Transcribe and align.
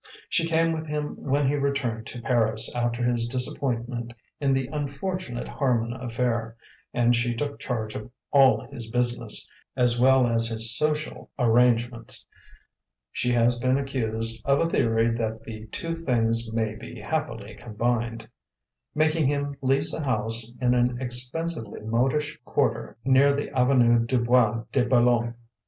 She 0.29 0.47
came 0.47 0.71
with 0.71 0.87
him 0.87 1.15
when 1.17 1.47
he 1.47 1.53
returned 1.53 2.07
to 2.07 2.21
Paris 2.23 2.73
after 2.73 3.03
his 3.03 3.27
disappointment 3.27 4.13
in 4.39 4.51
the 4.51 4.65
unfortunate 4.73 5.47
Harman 5.47 5.93
affair, 5.93 6.55
and 6.91 7.15
she 7.15 7.35
took 7.35 7.59
charge 7.59 7.93
of 7.93 8.09
all 8.31 8.65
his 8.71 8.89
business 8.89 9.47
as 9.75 10.01
well 10.01 10.25
as 10.25 10.47
his 10.47 10.75
social 10.75 11.29
arrangements 11.37 12.25
(she 13.11 13.31
has 13.33 13.59
been 13.59 13.77
accused 13.77 14.43
of 14.43 14.59
a 14.59 14.69
theory 14.71 15.15
that 15.19 15.41
the 15.41 15.67
two 15.67 15.93
things 15.93 16.51
may 16.51 16.73
be 16.73 16.99
happily 16.99 17.53
combined), 17.53 18.27
making 18.95 19.27
him 19.27 19.55
lease 19.61 19.93
a 19.93 20.03
house 20.03 20.51
in 20.59 20.73
an 20.73 20.99
expensively 20.99 21.81
modish 21.81 22.39
quarter 22.43 22.97
near 23.05 23.33
the 23.33 23.51
Avenue 23.55 24.03
du 24.03 24.17
Bois 24.17 24.63
de 24.71 24.83
Boulogne. 24.83 25.35